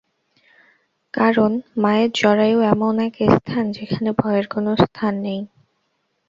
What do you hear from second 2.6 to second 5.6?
এমন এক স্থান, যেখানে ভয়ের কোনো স্থান নেই।